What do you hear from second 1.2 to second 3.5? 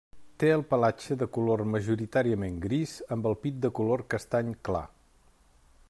de color majoritàriament gris, amb el